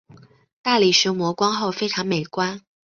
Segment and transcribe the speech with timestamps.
[0.63, 2.59] 大理石磨光后非常美观。